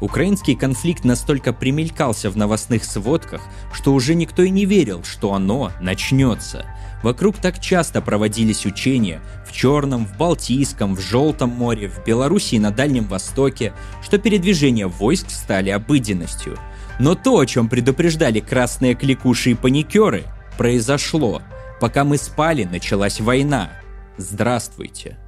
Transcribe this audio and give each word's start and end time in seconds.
Украинский 0.00 0.54
конфликт 0.54 1.04
настолько 1.04 1.52
примелькался 1.52 2.30
в 2.30 2.36
новостных 2.36 2.84
сводках, 2.84 3.40
что 3.72 3.94
уже 3.94 4.14
никто 4.14 4.42
и 4.42 4.50
не 4.50 4.66
верил, 4.66 5.02
что 5.04 5.32
оно 5.32 5.72
начнется. 5.80 6.66
Вокруг 7.02 7.36
так 7.36 7.60
часто 7.60 8.02
проводились 8.02 8.66
учения 8.66 9.22
в 9.46 9.52
Черном, 9.52 10.06
в 10.06 10.16
Балтийском, 10.18 10.94
в 10.94 11.00
Желтом 11.00 11.50
море, 11.50 11.88
в 11.88 12.04
Белоруссии 12.04 12.56
и 12.56 12.60
на 12.60 12.70
Дальнем 12.70 13.06
Востоке, 13.06 13.72
что 14.02 14.18
передвижения 14.18 14.86
войск 14.86 15.30
стали 15.30 15.70
обыденностью. 15.70 16.58
Но 16.98 17.14
то, 17.14 17.38
о 17.38 17.46
чем 17.46 17.68
предупреждали 17.68 18.40
красные 18.40 18.94
кликуши 18.94 19.50
и 19.50 19.54
паникеры, 19.54 20.24
произошло. 20.56 21.42
Пока 21.80 22.04
мы 22.04 22.16
спали, 22.16 22.64
началась 22.64 23.20
война. 23.20 23.70
Здравствуйте. 24.16 25.18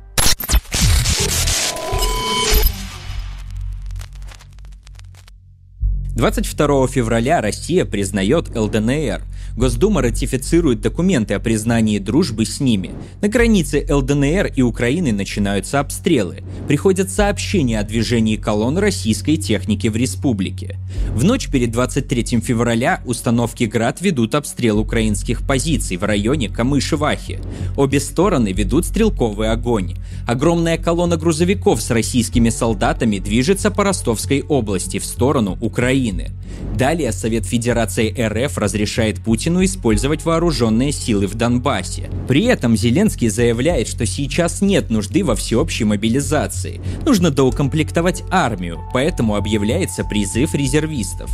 22 6.19 6.89
февраля 6.89 7.41
Россия 7.41 7.85
признает 7.85 8.49
ЛДНР. 8.57 9.23
Госдума 9.59 10.03
ратифицирует 10.03 10.81
документы 10.81 11.35
о 11.35 11.41
признании 11.41 11.99
дружбы 11.99 12.47
с 12.47 12.61
ними. 12.61 12.93
На 13.21 13.27
границе 13.27 13.85
ЛДНР 13.91 14.53
и 14.55 14.63
Украины 14.63 15.11
начинаются 15.11 15.81
обстрелы. 15.81 16.45
Приходят 16.69 17.11
сообщения 17.11 17.81
о 17.81 17.83
движении 17.83 18.37
колонн 18.37 18.79
российской 18.79 19.37
техники 19.37 19.89
в 19.89 19.97
республике. 19.97 20.79
В 21.13 21.25
ночь 21.25 21.49
перед 21.51 21.73
23 21.73 22.39
февраля 22.39 23.03
установки 23.05 23.65
«Град» 23.65 24.01
ведут 24.01 24.37
обстрел 24.37 24.79
украинских 24.79 25.45
позиций 25.45 25.97
в 25.97 26.05
районе 26.05 26.49
Камышевахи. 26.49 27.41
Обе 27.77 27.99
стороны 27.99 28.53
ведут 28.53 28.87
стрелковый 28.87 29.51
огонь. 29.51 29.97
Огромная 30.29 30.79
колонна 30.79 31.17
грузовиков 31.17 31.83
с 31.83 31.91
российскими 31.91 32.51
солдатами 32.51 33.19
движется 33.19 33.73
по 33.73 33.83
Ростовской 33.83 34.43
области 34.43 35.01
в 35.01 35.05
сторону 35.05 35.59
Украины. 35.61 36.31
Далее 36.77 37.13
Совет 37.13 37.47
Федерации 37.47 38.15
РФ 38.19 38.57
разрешает 38.59 39.21
Путину 39.21 39.65
использовать 39.65 40.25
вооруженные 40.25 40.93
силы 40.93 41.27
в 41.27 41.35
Донбассе. 41.35 42.11
При 42.29 42.45
этом 42.45 42.77
Зеленский 42.77 43.29
заявляет, 43.29 43.89
что 43.89 44.07
сейчас 44.07 44.61
нет 44.61 44.91
нужды 44.91 45.25
во 45.25 45.35
всеобщей 45.35 45.85
мобилизации. 45.85 46.81
Нужно 47.05 47.31
доукомплектовать 47.31 48.23
армию, 48.31 48.79
поэтому 48.93 49.37
объявляется 49.37 50.05
призыв 50.05 50.55
резервистов. 50.55 51.31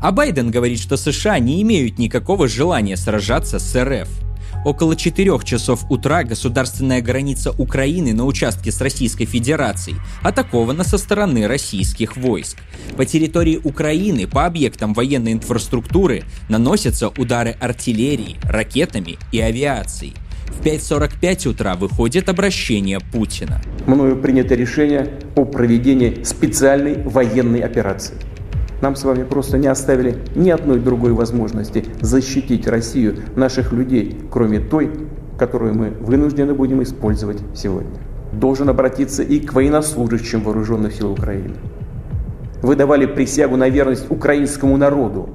А 0.00 0.12
Байден 0.12 0.50
говорит, 0.50 0.80
что 0.80 0.96
США 0.96 1.38
не 1.38 1.62
имеют 1.62 1.98
никакого 1.98 2.48
желания 2.48 2.96
сражаться 2.96 3.58
с 3.58 3.84
РФ. 3.84 4.27
Около 4.64 4.96
4 4.96 5.38
часов 5.44 5.86
утра 5.88 6.24
государственная 6.24 7.00
граница 7.00 7.52
Украины 7.52 8.12
на 8.12 8.24
участке 8.24 8.72
с 8.72 8.80
Российской 8.80 9.24
Федерацией 9.24 9.96
атакована 10.22 10.84
со 10.84 10.98
стороны 10.98 11.46
российских 11.46 12.16
войск. 12.16 12.58
По 12.96 13.04
территории 13.04 13.60
Украины 13.62 14.26
по 14.26 14.46
объектам 14.46 14.94
военной 14.94 15.32
инфраструктуры 15.32 16.24
наносятся 16.48 17.08
удары 17.08 17.56
артиллерии, 17.60 18.36
ракетами 18.42 19.18
и 19.30 19.40
авиацией. 19.40 20.14
В 20.48 20.60
5.45 20.64 21.48
утра 21.48 21.74
выходит 21.74 22.28
обращение 22.28 22.98
Путина. 23.00 23.62
Мною 23.86 24.16
принято 24.16 24.54
решение 24.54 25.20
о 25.36 25.44
проведении 25.44 26.24
специальной 26.24 27.00
военной 27.04 27.60
операции– 27.60 28.16
нам 28.80 28.94
с 28.94 29.04
вами 29.04 29.24
просто 29.24 29.58
не 29.58 29.66
оставили 29.66 30.18
ни 30.34 30.50
одной 30.50 30.78
другой 30.78 31.12
возможности 31.12 31.84
защитить 32.00 32.68
Россию, 32.68 33.16
наших 33.34 33.72
людей, 33.72 34.20
кроме 34.30 34.60
той, 34.60 34.90
которую 35.38 35.74
мы 35.74 35.90
вынуждены 36.00 36.54
будем 36.54 36.82
использовать 36.82 37.38
сегодня. 37.54 37.98
Должен 38.32 38.68
обратиться 38.68 39.22
и 39.22 39.40
к 39.40 39.52
военнослужащим 39.52 40.42
вооруженных 40.42 40.94
сил 40.94 41.12
Украины. 41.12 41.54
Вы 42.62 42.76
давали 42.76 43.06
присягу 43.06 43.56
на 43.56 43.68
верность 43.68 44.10
украинскому 44.10 44.76
народу, 44.76 45.30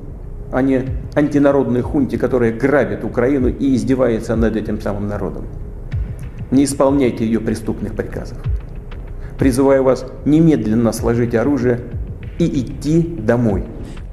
а 0.51 0.61
не 0.61 0.85
антинародной 1.15 1.81
хунте, 1.81 2.17
которая 2.17 2.53
грабит 2.53 3.03
Украину 3.03 3.47
и 3.47 3.75
издевается 3.75 4.35
над 4.35 4.55
этим 4.55 4.79
самым 4.79 5.07
народом. 5.07 5.45
Не 6.51 6.65
исполняйте 6.65 7.25
ее 7.25 7.39
преступных 7.39 7.95
приказов. 7.95 8.37
Призываю 9.39 9.83
вас 9.83 10.05
немедленно 10.25 10.91
сложить 10.91 11.33
оружие 11.33 11.79
и 12.39 12.61
идти 12.61 13.01
домой. 13.01 13.65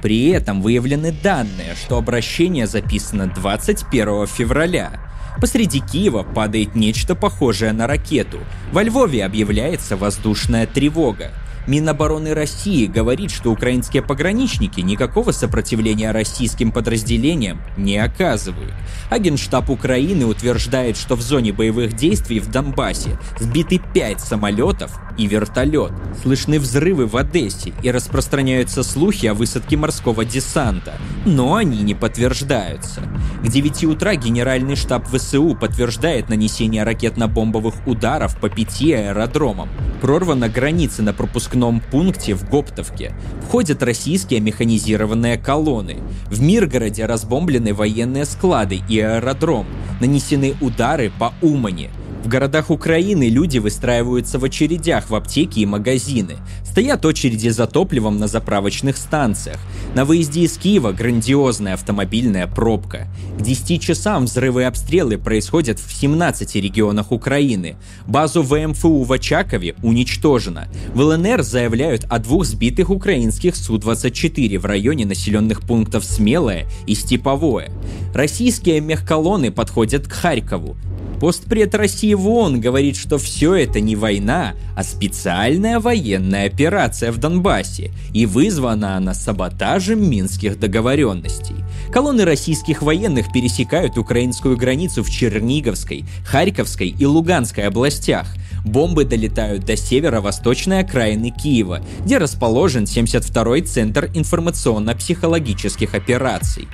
При 0.02 0.30
этом 0.30 0.62
выявлены 0.62 1.12
данные, 1.12 1.74
что 1.74 1.98
обращение 1.98 2.66
записано 2.66 3.26
21 3.26 4.26
февраля. 4.26 4.92
Посреди 5.40 5.80
Киева 5.80 6.22
падает 6.22 6.74
нечто 6.74 7.14
похожее 7.14 7.72
на 7.72 7.86
ракету. 7.86 8.38
Во 8.72 8.82
Львове 8.82 9.24
объявляется 9.24 9.96
воздушная 9.96 10.66
тревога. 10.66 11.32
Минобороны 11.66 12.34
России 12.34 12.86
говорит, 12.86 13.30
что 13.30 13.50
украинские 13.50 14.02
пограничники 14.02 14.80
никакого 14.80 15.32
сопротивления 15.32 16.10
российским 16.10 16.72
подразделениям 16.72 17.60
не 17.76 17.98
оказывают. 17.98 18.72
А 19.10 19.18
Генштаб 19.18 19.70
Украины 19.70 20.26
утверждает, 20.26 20.96
что 20.96 21.16
в 21.16 21.22
зоне 21.22 21.52
боевых 21.52 21.94
действий 21.94 22.40
в 22.40 22.50
Донбассе 22.50 23.18
сбиты 23.38 23.80
5 23.92 24.20
самолетов 24.20 24.98
и 25.18 25.26
вертолет. 25.26 25.92
Слышны 26.22 26.58
взрывы 26.58 27.06
в 27.06 27.16
Одессе 27.16 27.72
и 27.82 27.90
распространяются 27.90 28.82
слухи 28.82 29.26
о 29.26 29.34
высадке 29.34 29.76
морского 29.76 30.24
десанта, 30.24 30.94
но 31.26 31.56
они 31.56 31.82
не 31.82 31.94
подтверждаются. 31.94 33.02
К 33.42 33.48
9 33.48 33.84
утра 33.84 34.14
Генеральный 34.14 34.76
штаб 34.76 35.06
ВСУ 35.08 35.54
подтверждает 35.54 36.28
нанесение 36.28 36.84
ракетно-бомбовых 36.84 37.74
ударов 37.86 38.38
по 38.38 38.48
пяти 38.48 38.92
аэродромам. 38.92 39.68
Прорвана 40.00 40.48
граница 40.48 41.02
на 41.02 41.12
пропускном 41.50 41.80
пункте 41.90 42.34
в 42.34 42.48
Гоптовке. 42.48 43.12
Входят 43.46 43.82
российские 43.82 44.40
механизированные 44.40 45.36
колонны. 45.36 45.96
В 46.26 46.40
Миргороде 46.40 47.06
разбомблены 47.06 47.74
военные 47.74 48.24
склады 48.24 48.80
и 48.88 49.00
аэродром. 49.00 49.66
Нанесены 50.00 50.54
удары 50.60 51.10
по 51.18 51.32
Умане. 51.42 51.90
В 52.22 52.28
городах 52.28 52.70
Украины 52.70 53.28
люди 53.28 53.58
выстраиваются 53.58 54.38
в 54.38 54.44
очередях 54.44 55.08
в 55.08 55.14
аптеки 55.14 55.60
и 55.60 55.66
магазины. 55.66 56.36
Стоят 56.64 57.04
очереди 57.04 57.48
за 57.48 57.66
топливом 57.66 58.18
на 58.18 58.28
заправочных 58.28 58.98
станциях. 58.98 59.58
На 59.94 60.04
выезде 60.04 60.42
из 60.42 60.56
Киева 60.58 60.92
грандиозная 60.92 61.74
автомобильная 61.74 62.46
пробка. 62.46 63.08
К 63.38 63.42
10 63.42 63.82
часам 63.82 64.26
взрывы 64.26 64.62
и 64.62 64.64
обстрелы 64.64 65.16
происходят 65.16 65.80
в 65.80 65.92
17 65.92 66.56
регионах 66.56 67.10
Украины. 67.10 67.76
Базу 68.06 68.42
ВМФУ 68.42 69.02
в 69.02 69.12
Очакове 69.12 69.74
уничтожена. 69.82 70.68
В 70.94 71.00
ЛНР 71.00 71.39
заявляют 71.46 72.04
о 72.08 72.18
двух 72.18 72.44
сбитых 72.44 72.90
украинских 72.90 73.56
Су-24 73.56 74.58
в 74.58 74.64
районе 74.64 75.06
населенных 75.06 75.62
пунктов 75.62 76.04
Смелое 76.04 76.66
и 76.86 76.94
Степовое. 76.94 77.70
Российские 78.14 78.80
мехколонны 78.80 79.50
подходят 79.50 80.06
к 80.06 80.12
Харькову. 80.12 80.76
Постпред 81.20 81.74
России 81.74 82.14
в 82.14 82.26
ООН 82.26 82.62
говорит, 82.62 82.96
что 82.96 83.18
все 83.18 83.54
это 83.54 83.78
не 83.80 83.94
война, 83.94 84.54
а 84.74 84.82
специальная 84.82 85.78
военная 85.78 86.46
операция 86.46 87.12
в 87.12 87.18
Донбассе, 87.18 87.92
и 88.14 88.24
вызвана 88.24 88.96
она 88.96 89.12
саботажем 89.12 90.08
минских 90.08 90.58
договоренностей. 90.58 91.56
Колонны 91.92 92.24
российских 92.24 92.80
военных 92.80 93.32
пересекают 93.32 93.98
украинскую 93.98 94.56
границу 94.56 95.02
в 95.02 95.10
Черниговской, 95.10 96.06
Харьковской 96.24 96.88
и 96.88 97.04
Луганской 97.04 97.66
областях. 97.66 98.26
Бомбы 98.64 99.04
долетают 99.04 99.64
до 99.64 99.76
северо-восточной 99.76 100.80
окраины 100.80 101.30
Киева, 101.30 101.82
где 102.04 102.16
расположен 102.18 102.84
72-й 102.84 103.62
Центр 103.62 104.10
информационно-психологических 104.14 105.94
операций. 105.94 106.68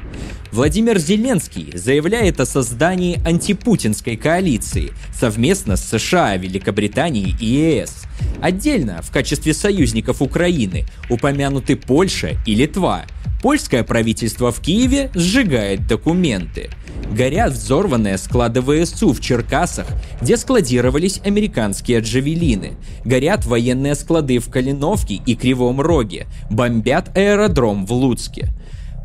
Владимир 0.53 0.99
Зеленский 0.99 1.77
заявляет 1.77 2.41
о 2.41 2.47
создании 2.47 3.21
антипутинской 3.27 4.17
коалиции 4.17 4.36
совместно 5.15 5.77
с 5.77 5.89
США, 5.89 6.37
Великобританией 6.37 7.35
и 7.41 7.47
ЕС. 7.47 8.05
Отдельно, 8.41 9.03
в 9.03 9.11
качестве 9.11 9.55
союзников 9.55 10.23
Украины, 10.23 10.85
упомянуты 11.11 11.77
Польша 11.77 12.37
и 12.47 12.55
Литва. 12.55 13.05
Польское 13.43 13.85
правительство 13.85 14.50
в 14.50 14.61
Киеве 14.61 15.11
сжигает 15.15 15.87
документы. 15.87 16.71
Горят 17.12 17.53
взорванные 17.53 18.19
склады 18.19 18.61
ВСУ 18.61 19.12
в 19.12 19.21
Черкасах, 19.21 19.87
где 20.21 20.37
складировались 20.37 21.21
американские 21.25 22.00
джавелины. 22.00 22.73
Горят 23.05 23.44
военные 23.47 23.94
склады 23.94 24.39
в 24.39 24.50
Калиновке 24.50 25.15
и 25.15 25.37
Кривом 25.37 25.81
Роге. 25.81 26.27
Бомбят 26.50 27.17
аэродром 27.17 27.87
в 27.87 27.93
Луцке. 27.93 28.53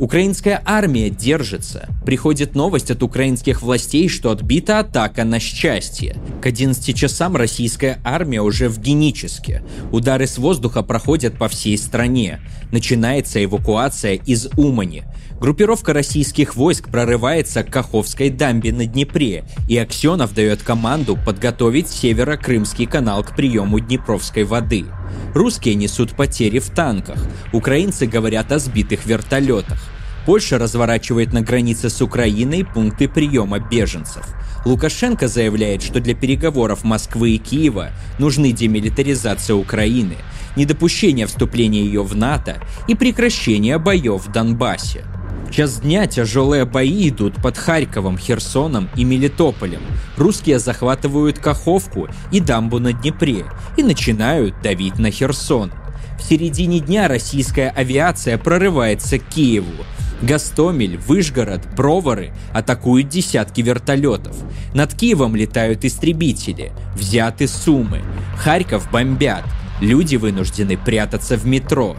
Украинская 0.01 0.59
армия 0.65 1.12
держится. 1.12 1.88
Приходит 2.03 2.56
новость 2.56 2.89
от 2.89 3.03
украинских 3.03 3.62
властей, 3.62 4.09
что 4.09 4.31
отбита 4.31 4.80
атака 4.80 5.24
на 5.25 5.39
счастье. 5.39 6.15
К 6.41 6.47
11 6.47 6.97
часам 6.97 7.35
российская 7.35 7.99
армия 8.03 8.41
уже 8.41 8.67
в 8.67 8.79
Геническе. 8.79 9.63
Удары 9.91 10.25
с 10.25 10.38
воздуха 10.38 10.81
проходят 10.81 11.38
по 11.38 11.47
всей 11.47 11.77
стране. 11.77 12.39
Начинается 12.71 13.43
эвакуация 13.43 14.15
из 14.15 14.47
Умани. 14.57 15.03
Группировка 15.39 15.93
российских 15.93 16.55
войск 16.55 16.89
прорывается 16.89 17.63
к 17.63 17.69
Каховской 17.69 18.29
дамбе 18.29 18.73
на 18.73 18.85
Днепре, 18.85 19.43
и 19.67 19.77
Аксенов 19.77 20.33
дает 20.33 20.61
команду 20.61 21.17
подготовить 21.17 21.89
северо-крымский 21.89 22.85
канал 22.85 23.23
к 23.23 23.35
приему 23.35 23.79
Днепровской 23.79 24.43
воды– 24.43 24.85
Русские 25.33 25.75
несут 25.75 26.15
потери 26.15 26.59
в 26.59 26.69
танках, 26.69 27.17
украинцы 27.53 28.05
говорят 28.05 28.51
о 28.51 28.59
сбитых 28.59 29.05
вертолетах. 29.05 29.81
Польша 30.25 30.59
разворачивает 30.59 31.33
на 31.33 31.41
границе 31.41 31.89
с 31.89 32.01
Украиной 32.01 32.63
пункты 32.63 33.07
приема 33.07 33.59
беженцев. 33.59 34.27
Лукашенко 34.65 35.27
заявляет, 35.27 35.81
что 35.81 36.00
для 36.00 36.13
переговоров 36.13 36.83
Москвы 36.83 37.31
и 37.31 37.38
Киева 37.39 37.89
нужны 38.19 38.51
демилитаризация 38.51 39.56
Украины, 39.56 40.18
недопущение 40.56 41.25
вступления 41.25 41.83
ее 41.83 42.03
в 42.03 42.15
НАТО 42.15 42.62
и 42.88 42.94
прекращение 42.94 43.79
боев 43.79 44.27
в 44.27 44.31
Донбассе. 44.31 45.06
Час 45.51 45.81
дня 45.81 46.06
тяжелые 46.06 46.65
бои 46.65 47.09
идут 47.09 47.35
под 47.41 47.57
Харьковом, 47.57 48.17
Херсоном 48.17 48.89
и 48.95 49.03
Мелитополем. 49.03 49.81
Русские 50.15 50.59
захватывают 50.59 51.39
Каховку 51.39 52.07
и 52.31 52.39
дамбу 52.39 52.79
на 52.79 52.94
Днепре 52.94 53.45
и 53.75 53.83
начинают 53.83 54.62
давить 54.62 54.97
на 55.00 55.12
Херсон. 55.12 55.74
В 56.17 56.24
середине 56.24 56.79
дня 56.79 57.07
российская 57.07 57.69
авиация 57.69 58.38
прорывается 58.38 59.17
к 59.17 59.24
Киеву. 59.24 59.83
Гастомель, 60.21 60.97
Выжгород, 60.97 61.62
Бровары 61.75 62.31
атакуют 62.53 63.09
десятки 63.09 63.62
вертолетов. 63.62 64.35
Над 64.73 64.94
Киевом 64.94 65.35
летают 65.35 65.83
истребители. 65.83 66.71
Взяты 66.95 67.47
Сумы. 67.47 68.01
Харьков 68.38 68.89
бомбят. 68.91 69.44
Люди 69.81 70.15
вынуждены 70.15 70.77
прятаться 70.77 71.38
в 71.38 71.45
метро. 71.47 71.95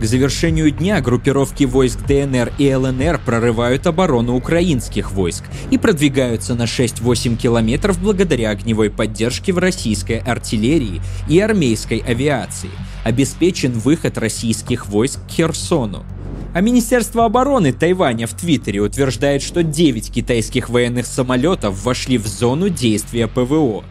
К 0.00 0.04
завершению 0.04 0.70
дня 0.70 1.00
группировки 1.00 1.64
войск 1.64 2.00
ДНР 2.06 2.52
и 2.58 2.74
ЛНР 2.74 3.20
прорывают 3.24 3.86
оборону 3.86 4.34
украинских 4.34 5.12
войск 5.12 5.44
и 5.70 5.78
продвигаются 5.78 6.54
на 6.54 6.64
6-8 6.64 7.36
километров 7.36 7.98
благодаря 8.00 8.50
огневой 8.50 8.90
поддержке 8.90 9.52
в 9.52 9.58
российской 9.58 10.18
артиллерии 10.18 11.00
и 11.28 11.40
армейской 11.40 11.98
авиации. 11.98 12.70
Обеспечен 13.04 13.72
выход 13.72 14.18
российских 14.18 14.86
войск 14.86 15.20
к 15.26 15.30
Херсону. 15.30 16.04
А 16.56 16.62
Министерство 16.62 17.26
обороны 17.26 17.70
Тайваня 17.70 18.26
в 18.26 18.32
Твиттере 18.32 18.80
утверждает, 18.80 19.42
что 19.42 19.62
9 19.62 20.10
китайских 20.10 20.70
военных 20.70 21.04
самолетов 21.04 21.84
вошли 21.84 22.16
в 22.16 22.26
зону 22.26 22.70
действия 22.70 23.28
ПВО. 23.28 23.84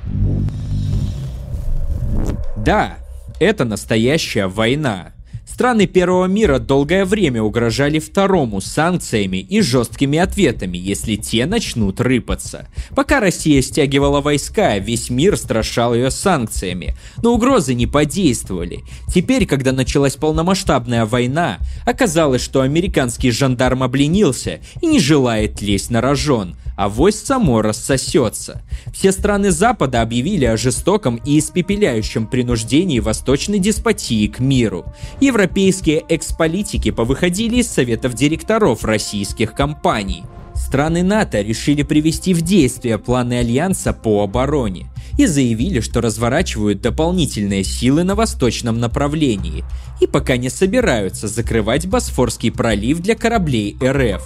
Да, 2.57 2.97
это 3.39 3.65
настоящая 3.65 4.47
война. 4.47 5.14
Страны 5.45 5.85
Первого 5.85 6.25
мира 6.25 6.59
долгое 6.59 7.05
время 7.05 7.41
угрожали 7.41 7.99
второму 7.99 8.61
санкциями 8.61 9.37
и 9.37 9.61
жесткими 9.61 10.17
ответами, 10.17 10.77
если 10.77 11.15
те 11.15 11.45
начнут 11.45 12.01
рыпаться. 12.01 12.67
Пока 12.95 13.19
Россия 13.19 13.61
стягивала 13.61 14.21
войска, 14.21 14.79
весь 14.79 15.09
мир 15.09 15.37
страшал 15.37 15.93
ее 15.93 16.09
санкциями, 16.09 16.95
но 17.21 17.33
угрозы 17.33 17.75
не 17.75 17.85
подействовали. 17.85 18.83
Теперь, 19.13 19.45
когда 19.45 19.71
началась 19.71 20.15
полномасштабная 20.15 21.05
война, 21.05 21.59
оказалось, 21.85 22.41
что 22.41 22.61
американский 22.61 23.31
жандарм 23.31 23.83
обленился 23.83 24.59
и 24.81 24.87
не 24.87 24.99
желает 24.99 25.61
лезть 25.61 25.91
на 25.91 26.01
рожон, 26.01 26.57
а 26.75 26.89
вось 26.89 27.15
само 27.15 27.61
рассосется. 27.61 28.61
Все 28.93 29.11
страны 29.11 29.51
Запада 29.51 30.01
объявили 30.01 30.45
о 30.45 30.57
жестоком 30.57 31.17
и 31.25 31.39
испепеляющем 31.39 32.27
принуждении 32.27 32.99
восточной 32.99 33.59
деспотии 33.59 34.27
к 34.27 34.39
миру. 34.39 34.85
Европейские 35.21 36.03
эксполитики 36.09 36.91
повыходили 36.91 37.57
из 37.57 37.67
советов 37.67 38.13
директоров 38.13 38.83
российских 38.83 39.53
компаний. 39.53 40.23
Страны 40.55 41.03
НАТО 41.03 41.41
решили 41.41 41.83
привести 41.83 42.33
в 42.33 42.41
действие 42.41 42.97
планы 42.97 43.39
Альянса 43.39 43.93
по 43.93 44.23
обороне 44.23 44.87
и 45.17 45.25
заявили, 45.25 45.79
что 45.79 46.01
разворачивают 46.01 46.81
дополнительные 46.81 47.63
силы 47.63 48.03
на 48.03 48.15
восточном 48.15 48.79
направлении 48.79 49.63
и 50.01 50.07
пока 50.07 50.37
не 50.37 50.49
собираются 50.49 51.27
закрывать 51.27 51.87
Босфорский 51.87 52.51
пролив 52.51 52.99
для 52.99 53.15
кораблей 53.15 53.77
РФ. 53.81 54.23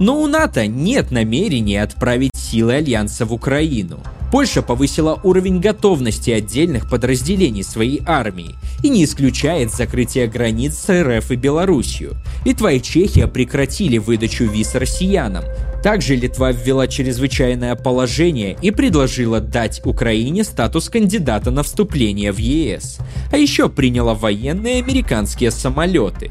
Но 0.00 0.18
у 0.18 0.26
НАТО 0.26 0.66
нет 0.66 1.10
намерения 1.10 1.82
отправить 1.82 2.34
силы 2.34 2.72
Альянса 2.72 3.26
в 3.26 3.34
Украину. 3.34 4.00
Польша 4.32 4.62
повысила 4.62 5.20
уровень 5.24 5.60
готовности 5.60 6.30
отдельных 6.30 6.88
подразделений 6.88 7.62
своей 7.62 8.00
армии 8.06 8.54
и 8.82 8.88
не 8.88 9.04
исключает 9.04 9.72
закрытие 9.72 10.26
границ 10.26 10.78
с 10.78 11.02
РФ 11.02 11.30
и 11.30 11.36
Белоруссию. 11.36 12.14
Литва 12.46 12.72
и 12.72 12.80
Чехия 12.80 13.26
прекратили 13.26 13.98
выдачу 13.98 14.44
виз 14.44 14.74
россиянам. 14.74 15.44
Также 15.82 16.16
Литва 16.16 16.52
ввела 16.52 16.86
чрезвычайное 16.86 17.74
положение 17.74 18.56
и 18.62 18.70
предложила 18.70 19.40
дать 19.40 19.82
Украине 19.84 20.44
статус 20.44 20.88
кандидата 20.88 21.50
на 21.50 21.62
вступление 21.62 22.32
в 22.32 22.38
ЕС. 22.38 23.00
А 23.32 23.36
еще 23.36 23.68
приняла 23.68 24.14
военные 24.14 24.82
американские 24.82 25.50
самолеты. 25.50 26.30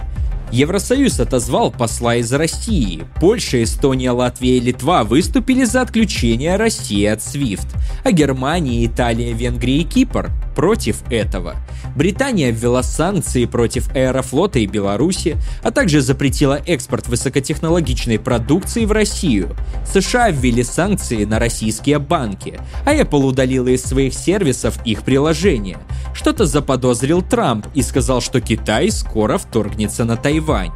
Евросоюз 0.52 1.20
отозвал 1.20 1.72
посла 1.72 2.16
из 2.16 2.32
России. 2.34 3.04
Польша, 3.20 3.64
Эстония, 3.64 4.12
Латвия 4.12 4.58
и 4.58 4.60
Литва 4.60 5.04
выступили 5.04 5.64
за 5.64 5.82
отключение 5.82 6.56
России 6.56 7.06
от 7.06 7.20
SWIFT, 7.20 7.68
а 8.04 8.12
Германия, 8.12 8.86
Италия, 8.86 9.34
Венгрия 9.34 9.82
и 9.82 9.84
Кипр 9.84 10.32
против 10.56 11.04
этого. 11.12 11.56
Британия 11.96 12.52
ввела 12.52 12.84
санкции 12.84 13.46
против 13.46 13.90
Аэрофлота 13.96 14.60
и 14.60 14.68
Беларуси, 14.68 15.38
а 15.64 15.72
также 15.72 16.02
запретила 16.02 16.62
экспорт 16.66 17.08
высокотехнологичной 17.08 18.20
продукции 18.20 18.86
в 18.86 18.92
Россию. 18.92 19.56
США 19.86 20.30
ввели 20.30 20.64
санкции 20.64 21.26
на 21.26 21.40
российские 21.40 22.00
банки, 22.00 22.60
а 22.86 22.94
Apple 22.94 23.24
удалила 23.24 23.68
из 23.68 23.84
своих 23.84 24.14
сервисов 24.14 24.78
их 24.86 25.04
приложения. 25.04 25.78
Что-то 26.14 26.46
заподозрил 26.46 27.22
Трамп 27.22 27.68
и 27.76 27.82
сказал, 27.82 28.22
что 28.22 28.42
Китай 28.42 28.92
скоро 28.92 29.38
вторгнется 29.38 30.06
на 30.06 30.18
Тайвань. 30.18 30.72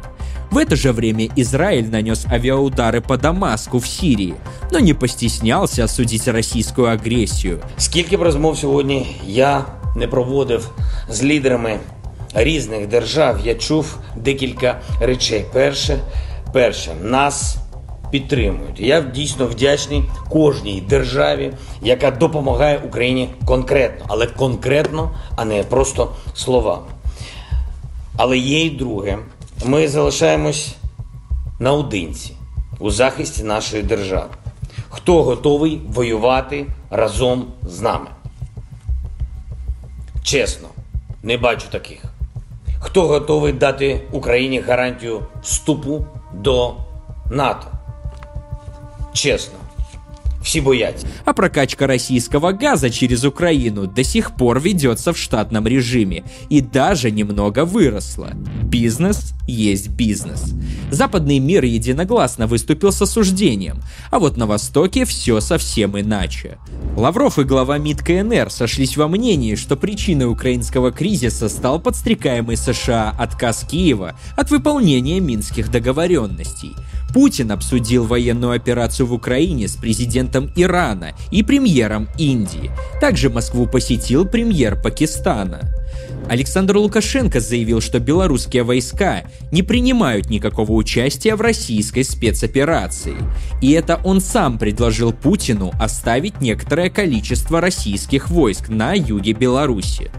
В 0.50 0.58
это 0.58 0.76
же 0.76 0.92
время 0.92 1.28
Израиль 1.36 1.90
нанес 1.90 2.26
авиаудары 2.26 3.00
по 3.00 3.16
Дамаску 3.16 3.78
в 3.78 3.88
Сирии, 3.88 4.34
но 4.70 4.78
не 4.78 4.94
постеснялся 4.94 5.84
осудить 5.84 6.28
российскую 6.28 6.90
агрессию. 6.90 7.58
Скільки 7.78 8.16
б 8.16 8.32
сьогодні 8.56 9.16
я 9.26 9.64
не 9.94 10.08
проводив 10.08 10.70
з 11.08 11.24
лідерами 11.24 11.78
різних 12.34 12.86
держав, 12.86 13.36
я 13.44 13.54
чув 13.54 13.98
декілька 14.16 14.80
речей. 15.00 15.44
Перше, 15.52 15.98
перше, 16.52 16.94
нас 17.02 17.56
підтримують. 18.10 18.80
Я 18.80 19.00
дійсно 19.00 19.46
вдячний 19.46 20.04
кожній 20.28 20.80
державі, 20.88 21.52
яка 21.82 22.10
допомагає 22.10 22.78
Україні 22.86 23.28
конкретно, 23.46 24.04
але 24.08 24.26
конкретно, 24.26 25.10
а 25.36 25.44
не 25.44 25.62
просто 25.62 26.12
словами. 26.34 26.86
Але 28.16 28.38
є 28.38 28.64
й 28.64 28.70
друге, 28.70 29.18
ми 29.64 29.88
залишаємось 29.88 30.74
наодинці 31.60 32.32
у 32.78 32.90
захисті 32.90 33.42
нашої 33.42 33.82
держави. 33.82 34.30
Хто 34.88 35.22
готовий 35.22 35.80
воювати 35.88 36.66
разом 36.90 37.46
з 37.62 37.80
нами? 37.80 38.06
Чесно, 40.23 40.67
не 41.23 41.37
бачу 41.37 41.65
таких. 41.71 42.03
Хто 42.79 43.07
готовий 43.07 43.53
дати 43.53 44.01
Україні 44.11 44.59
гарантію 44.59 45.21
вступу 45.43 46.05
до 46.33 46.75
НАТО? 47.31 47.67
Чесно, 49.13 49.59
все 50.43 50.61
боятся. 50.61 51.07
А 51.25 51.33
прокачка 51.33 51.87
российского 51.87 52.53
газа 52.53 52.89
через 52.89 53.25
Украину 53.25 53.87
до 53.87 54.03
сих 54.03 54.31
пор 54.35 54.59
ведется 54.59 55.11
в 55.11 55.17
штатном 55.17 55.67
режиме 55.67 56.23
и 56.49 56.61
даже 56.61 57.11
немного 57.11 57.65
выросла. 57.65 58.33
Бизнес 58.63 59.32
есть 59.46 59.88
бизнес. 59.88 60.54
Западный 60.90 61.38
мир 61.38 61.64
единогласно 61.64 62.46
выступил 62.46 62.92
с 62.92 63.02
осуждением, 63.02 63.82
а 64.10 64.18
вот 64.18 64.36
на 64.36 64.46
Востоке 64.46 65.04
все 65.04 65.40
совсем 65.40 65.98
иначе. 65.98 66.58
Лавров 66.96 67.38
и 67.38 67.44
глава 67.44 67.78
МИД 67.78 68.02
КНР 68.02 68.50
сошлись 68.50 68.96
во 68.96 69.08
мнении, 69.08 69.54
что 69.56 69.76
причиной 69.76 70.26
украинского 70.26 70.92
кризиса 70.92 71.48
стал 71.48 71.80
подстрекаемый 71.80 72.56
США 72.56 73.14
отказ 73.18 73.66
Киева 73.68 74.14
от 74.36 74.50
выполнения 74.50 75.20
минских 75.20 75.70
договоренностей. 75.70 76.72
Путин 77.12 77.52
обсудил 77.52 78.06
военную 78.06 78.54
операцию 78.54 79.06
в 79.06 79.12
Украине 79.12 79.68
с 79.68 79.76
президентом 79.76 80.50
Ирана 80.56 81.12
и 81.30 81.44
премьером 81.44 82.08
Индии. 82.18 82.72
Также 83.00 83.30
Москву 83.30 83.66
посетил 83.66 84.24
премьер 84.24 84.80
Пакистана. 84.80 85.60
Александр 86.28 86.78
Лукашенко 86.78 87.40
заявил, 87.40 87.80
что 87.80 88.00
белорусские 88.00 88.62
войска 88.62 89.24
не 89.52 89.62
принимают 89.62 90.30
никакого 90.30 90.72
участия 90.72 91.36
в 91.36 91.40
российской 91.40 92.02
спецоперации. 92.02 93.16
И 93.60 93.72
это 93.72 94.00
он 94.04 94.20
сам 94.20 94.58
предложил 94.58 95.12
Путину 95.12 95.72
оставить 95.78 96.40
некоторое 96.40 96.88
количество 96.88 97.60
российских 97.60 98.30
войск 98.30 98.68
на 98.68 98.94
юге 98.94 99.32
Беларуси. 99.32 100.10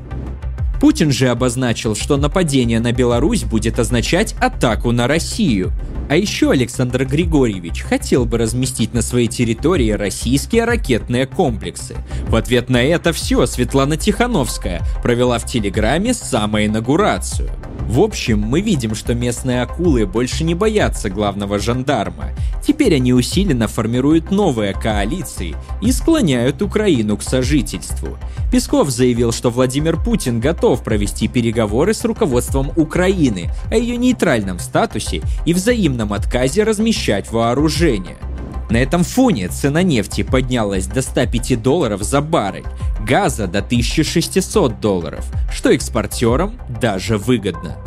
Путин 0.85 1.11
же 1.11 1.29
обозначил, 1.29 1.95
что 1.95 2.15
нападение 2.15 2.79
на 2.79 2.91
Беларусь 2.91 3.43
будет 3.43 3.79
означать 3.79 4.35
атаку 4.39 4.91
на 4.91 5.07
Россию. 5.07 5.73
А 6.11 6.15
еще 6.15 6.51
Александр 6.51 7.05
Григорьевич 7.05 7.81
хотел 7.81 8.25
бы 8.25 8.37
разместить 8.37 8.93
на 8.93 9.01
своей 9.01 9.27
территории 9.27 9.89
российские 9.89 10.65
ракетные 10.65 11.25
комплексы. 11.25 11.95
В 12.27 12.35
ответ 12.35 12.69
на 12.69 12.83
это 12.83 13.13
все 13.13 13.47
Светлана 13.47 13.97
Тихановская 13.97 14.83
провела 15.01 15.39
в 15.39 15.45
Телеграме 15.45 16.13
самоинаугурацию. 16.13 17.49
В 17.87 17.99
общем, 17.99 18.41
мы 18.41 18.61
видим, 18.61 18.93
что 18.93 19.15
местные 19.15 19.63
акулы 19.63 20.05
больше 20.05 20.43
не 20.43 20.53
боятся 20.53 21.09
главного 21.09 21.57
жандарма. 21.57 22.29
Теперь 22.65 22.95
они 22.95 23.13
усиленно 23.13 23.67
формируют 23.67 24.31
новые 24.31 24.73
коалиции 24.73 25.55
и 25.81 25.91
склоняют 25.91 26.63
Украину 26.63 27.15
к 27.15 27.21
сожительству. 27.21 28.17
Песков 28.51 28.89
заявил, 28.89 29.31
что 29.31 29.51
Владимир 29.51 30.01
Путин 30.01 30.39
готов 30.39 30.83
провести 30.83 31.27
переговоры 31.27 31.93
с 31.93 32.03
руководством 32.03 32.71
Украины 32.75 33.51
о 33.69 33.75
ее 33.75 33.97
нейтральном 33.97 34.57
статусе 34.57 35.21
и 35.45 35.53
взаимном 35.53 36.11
отказе 36.11 36.63
размещать 36.63 37.31
вооружение. 37.31 38.17
На 38.71 38.77
этом 38.77 39.03
фоне 39.03 39.47
цена 39.49 39.83
нефти 39.83 40.23
поднялась 40.23 40.87
до 40.87 41.03
105 41.03 41.61
долларов 41.61 42.01
за 42.01 42.19
баррель, 42.19 42.65
газа 43.07 43.45
до 43.45 43.59
1600 43.59 44.79
долларов, 44.79 45.23
что 45.51 45.69
экспортерам 45.69 46.59
даже 46.81 47.19
выгодно. 47.19 47.77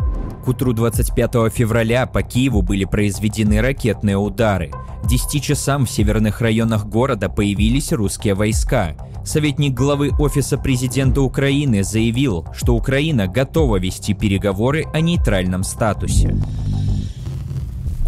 Утру 0.48 0.72
25 0.72 1.52
февраля 1.52 2.06
по 2.06 2.22
Киеву 2.22 2.62
были 2.62 2.86
произведены 2.86 3.60
ракетные 3.60 4.16
удары. 4.16 4.70
К 5.04 5.06
10 5.06 5.42
часам 5.42 5.84
в 5.84 5.90
северных 5.90 6.40
районах 6.40 6.86
города 6.86 7.28
появились 7.28 7.92
русские 7.92 8.32
войска. 8.32 8.94
Советник 9.26 9.74
главы 9.74 10.10
Офиса 10.18 10.56
президента 10.56 11.20
Украины 11.20 11.82
заявил, 11.82 12.46
что 12.56 12.74
Украина 12.74 13.26
готова 13.26 13.76
вести 13.76 14.14
переговоры 14.14 14.86
о 14.94 15.02
нейтральном 15.02 15.64
статусе. 15.64 16.34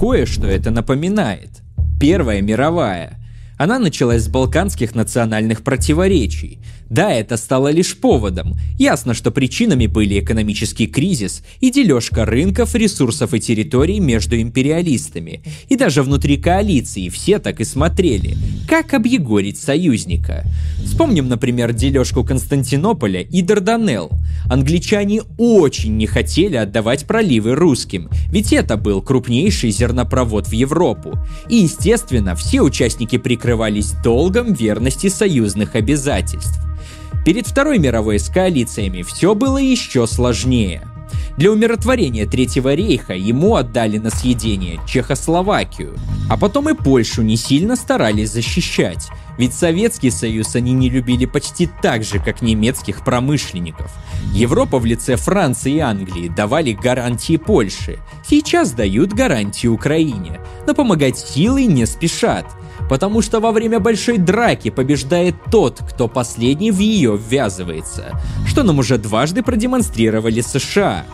Кое-что 0.01 0.47
это 0.47 0.71
напоминает. 0.71 1.61
Первая 2.01 2.41
мировая. 2.41 3.19
Она 3.59 3.79
началась 3.79 4.23
с 4.23 4.29
балканских 4.29 4.95
национальных 4.95 5.63
противоречий. 5.63 6.63
Да, 6.91 7.13
это 7.13 7.37
стало 7.37 7.69
лишь 7.69 7.97
поводом. 7.97 8.57
Ясно, 8.77 9.15
что 9.15 9.31
причинами 9.31 9.87
были 9.87 10.19
экономический 10.19 10.89
кризис 10.89 11.45
и 11.61 11.71
дележка 11.71 12.25
рынков, 12.25 12.75
ресурсов 12.75 13.33
и 13.33 13.39
территорий 13.39 14.01
между 14.01 14.41
империалистами. 14.41 15.45
И 15.69 15.77
даже 15.77 16.03
внутри 16.03 16.37
коалиции 16.37 17.09
все 17.09 17.39
так 17.39 17.61
и 17.61 17.65
смотрели. 17.65 18.37
Как 18.67 18.93
объегорить 18.93 19.57
союзника? 19.57 20.45
Вспомним, 20.85 21.29
например, 21.29 21.73
дележку 21.73 22.25
Константинополя 22.25 23.21
и 23.21 23.41
Дарданелл. 23.41 24.11
Англичане 24.51 25.23
очень 25.39 25.97
не 25.97 26.07
хотели 26.09 26.57
отдавать 26.57 27.07
проливы 27.07 27.55
русским, 27.55 28.09
ведь 28.33 28.53
это 28.53 28.77
был 28.77 29.01
крупнейший 29.01 29.71
зернопровод 29.71 30.49
в 30.49 30.53
Европу. 30.53 31.21
И, 31.49 31.59
естественно, 31.59 32.35
все 32.35 32.63
участники 32.63 33.17
прикрывались 33.17 33.93
долгом 34.03 34.55
верности 34.55 35.09
союзных 35.09 35.77
обязательств. 35.77 36.59
Перед 37.25 37.47
Второй 37.47 37.79
мировой 37.79 38.19
с 38.19 38.29
коалициями 38.29 39.03
все 39.03 39.35
было 39.35 39.59
еще 39.59 40.07
сложнее. 40.07 40.83
Для 41.37 41.53
умиротворения 41.53 42.27
Третьего 42.27 42.75
рейха 42.75 43.15
ему 43.15 43.57
отдали 43.57 43.99
на 43.99 44.11
съедение 44.11 44.81
Чехословакию, 44.87 45.97
а 46.29 46.37
потом 46.37 46.69
и 46.69 46.75
Польшу 46.75 47.23
не 47.23 47.37
сильно 47.37 47.77
старались 47.77 48.31
защищать, 48.31 49.09
ведь 49.39 49.55
Советский 49.55 50.11
Союз 50.11 50.55
они 50.55 50.73
не 50.73 50.91
любили 50.91 51.25
почти 51.25 51.69
так 51.83 52.05
же, 52.05 52.19
как 52.19 52.43
немецких 52.43 53.03
промышленников. 53.05 53.91
Европа 54.35 54.79
в 54.79 54.85
лице 54.85 55.17
Франции 55.17 55.77
и 55.77 55.79
Англии 55.79 56.29
давали 56.29 56.73
гарантии 56.73 57.37
Польше, 57.37 58.01
сейчас 58.29 58.73
дают 58.73 59.15
гарантии 59.15 59.67
Украине, 59.67 60.41
но 60.67 60.75
помогать 60.75 61.19
силой 61.19 61.67
не 61.67 61.87
спешат, 61.87 62.45
потому 62.91 63.23
что 63.23 63.39
во 63.39 63.53
время 63.53 63.79
большой 63.79 64.19
драки 64.19 64.69
побеждает 64.69 65.37
тот, 65.53 65.79
кто 65.79 66.09
последний 66.09 66.73
в 66.73 66.81
ее 66.81 67.17
ввязывается, 67.17 68.21
что 68.49 68.65
нам 68.65 68.81
уже 68.81 68.99
дважды 68.99 69.45
продемонстрировали 69.45 70.41
США. 70.41 71.05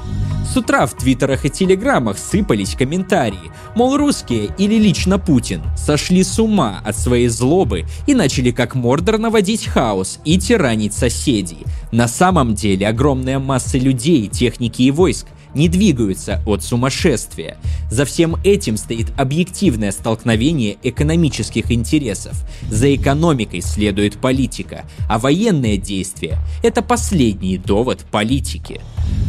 С 0.50 0.56
утра 0.56 0.86
в 0.86 0.94
твиттерах 0.94 1.44
и 1.44 1.50
телеграммах 1.50 2.16
сыпались 2.16 2.74
комментарии, 2.74 3.52
мол, 3.74 3.98
русские 3.98 4.48
или 4.56 4.76
лично 4.76 5.18
Путин 5.18 5.60
сошли 5.76 6.24
с 6.24 6.38
ума 6.38 6.80
от 6.82 6.96
своей 6.96 7.28
злобы 7.28 7.84
и 8.06 8.14
начали 8.14 8.52
как 8.52 8.74
Мордор 8.74 9.18
наводить 9.18 9.66
хаос 9.66 10.18
и 10.24 10.38
тиранить 10.38 10.94
соседей. 10.94 11.66
На 11.92 12.08
самом 12.08 12.54
деле 12.54 12.88
огромная 12.88 13.38
масса 13.38 13.76
людей, 13.76 14.28
техники 14.28 14.80
и 14.80 14.90
войск 14.90 15.26
не 15.56 15.68
двигаются 15.68 16.42
от 16.46 16.62
сумасшествия. 16.62 17.56
За 17.90 18.04
всем 18.04 18.36
этим 18.44 18.76
стоит 18.76 19.08
объективное 19.16 19.90
столкновение 19.90 20.76
экономических 20.82 21.72
интересов. 21.72 22.44
За 22.70 22.94
экономикой 22.94 23.62
следует 23.62 24.18
политика, 24.18 24.84
а 25.08 25.18
военные 25.18 25.78
действия– 25.78 26.38
это 26.62 26.82
последний 26.82 27.58
довод 27.58 28.04
политики. 28.10 28.80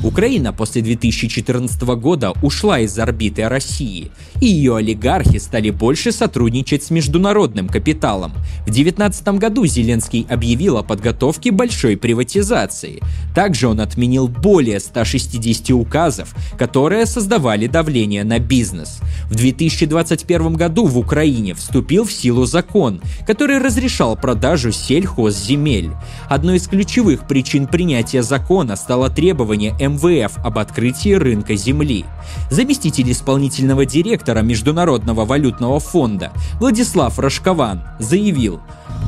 Украина 0.03 0.53
после 0.53 0.83
2014 0.83 1.81
года 1.81 2.31
ушла 2.43 2.79
из 2.79 2.97
орбиты 2.99 3.49
России, 3.49 4.11
и 4.39 4.45
ее 4.45 4.77
олигархи 4.77 5.39
стали 5.39 5.71
больше 5.71 6.11
сотрудничать 6.11 6.83
с 6.83 6.91
международным 6.91 7.67
капиталом. 7.67 8.31
В 8.61 8.71
2019 8.71 9.27
году 9.39 9.65
Зеленский 9.65 10.27
объявил 10.29 10.77
о 10.77 10.83
подготовке 10.83 11.51
большой 11.51 11.97
приватизации. 11.97 13.01
Также 13.33 13.67
он 13.67 13.81
отменил 13.81 14.27
более 14.27 14.79
160 14.79 15.71
указов, 15.71 16.35
которые 16.59 17.07
создавали 17.07 17.65
давление 17.65 18.23
на 18.23 18.37
бизнес. 18.37 18.99
В 19.29 19.35
2021 19.35 20.53
году 20.53 20.85
в 20.85 20.97
Украине 20.99 21.55
вступил 21.55 22.05
в 22.05 22.11
силу 22.11 22.45
закон, 22.45 23.01
который 23.25 23.57
разрешал 23.57 24.15
продажу 24.15 24.71
сельхозземель. 24.71 25.91
Одной 26.29 26.57
из 26.57 26.67
ключевых 26.67 27.27
причин 27.27 27.65
принятия 27.65 28.21
закона 28.21 28.75
стало 28.75 29.09
требование 29.09 29.66
МВФ 29.71 30.37
об 30.43 30.57
открытии 30.57 31.13
рынка 31.13 31.55
земли. 31.55 32.05
Заместитель 32.49 33.11
исполнительного 33.11 33.85
директора 33.85 34.41
Международного 34.41 35.25
валютного 35.25 35.79
фонда 35.79 36.31
Владислав 36.59 37.17
Рожкован 37.19 37.83
заявил, 37.99 38.61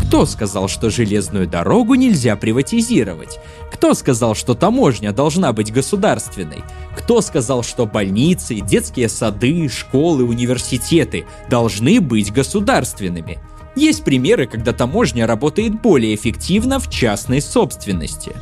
кто 0.09 0.25
сказал, 0.25 0.67
что 0.67 0.89
железную 0.89 1.47
дорогу 1.47 1.93
нельзя 1.93 2.35
приватизировать? 2.35 3.39
Кто 3.71 3.93
сказал, 3.93 4.33
что 4.33 4.55
таможня 4.55 5.11
должна 5.11 5.53
быть 5.53 5.71
государственной? 5.71 6.63
Кто 6.97 7.21
сказал, 7.21 7.63
что 7.63 7.85
больницы, 7.85 8.55
детские 8.59 9.07
сады, 9.07 9.69
школы, 9.69 10.23
университеты 10.23 11.25
должны 11.49 12.01
быть 12.01 12.33
государственными? 12.33 13.37
Есть 13.75 14.03
примеры, 14.03 14.47
когда 14.47 14.73
таможня 14.73 15.27
работает 15.27 15.79
более 15.79 16.15
эффективно 16.15 16.79
в 16.79 16.89
частной 16.89 17.41
собственности. 17.41 18.33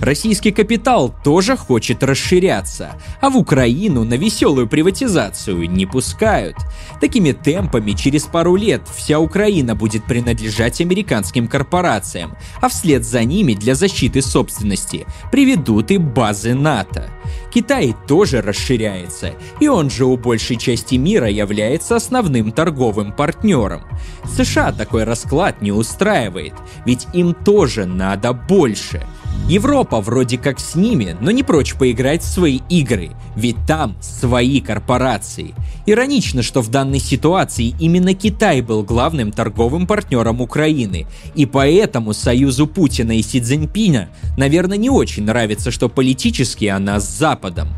Российский 0.00 0.52
капитал 0.52 1.12
тоже 1.24 1.56
хочет 1.56 2.04
расширяться, 2.04 2.92
а 3.20 3.30
в 3.30 3.36
Украину 3.36 4.04
на 4.04 4.14
веселую 4.14 4.68
приватизацию 4.68 5.68
не 5.68 5.86
пускают. 5.86 6.56
Такими 7.00 7.32
темпами 7.32 7.92
через 7.92 8.22
пару 8.22 8.54
лет 8.54 8.82
вся 8.94 9.18
Украина 9.18 9.74
будет 9.74 10.04
принадлежать 10.04 10.80
американским 10.80 11.48
корпорациям, 11.48 12.36
а 12.62 12.68
вслед 12.68 13.04
за 13.04 13.24
ними 13.24 13.54
для 13.54 13.74
защиты 13.74 14.22
собственности 14.22 15.04
приведут 15.32 15.90
и 15.90 15.98
базы 15.98 16.54
НАТО. 16.54 17.10
Китай 17.52 17.94
тоже 18.06 18.40
расширяется, 18.40 19.32
и 19.58 19.66
он 19.66 19.90
же 19.90 20.04
у 20.04 20.16
большей 20.16 20.56
части 20.56 20.94
мира 20.94 21.28
является 21.28 21.96
основным 21.96 22.52
торговым 22.52 23.12
партнером. 23.12 23.82
США 24.24 24.70
такой 24.70 25.02
расклад 25.02 25.60
не 25.60 25.72
устраивает, 25.72 26.54
ведь 26.86 27.08
им 27.14 27.34
тоже 27.34 27.84
надо 27.84 28.32
больше– 28.32 29.04
Европа 29.48 30.02
вроде 30.02 30.36
как 30.36 30.60
с 30.60 30.74
ними, 30.74 31.16
но 31.22 31.30
не 31.30 31.42
прочь 31.42 31.74
поиграть 31.74 32.22
в 32.22 32.26
свои 32.26 32.60
игры, 32.68 33.12
ведь 33.34 33.56
там 33.66 33.96
свои 34.02 34.60
корпорации. 34.60 35.54
Иронично, 35.86 36.42
что 36.42 36.60
в 36.60 36.68
данной 36.68 36.98
ситуации 36.98 37.74
именно 37.80 38.12
Китай 38.12 38.60
был 38.60 38.82
главным 38.82 39.32
торговым 39.32 39.86
партнером 39.86 40.42
Украины, 40.42 41.06
и 41.34 41.46
поэтому 41.46 42.12
союзу 42.12 42.66
Путина 42.66 43.12
и 43.12 43.22
Си 43.22 43.40
Цзиньпиня, 43.40 44.10
наверное, 44.36 44.76
не 44.76 44.90
очень 44.90 45.24
нравится, 45.24 45.70
что 45.70 45.88
политически 45.88 46.66
она 46.66 47.00
с 47.00 47.08
Западом. 47.08 47.68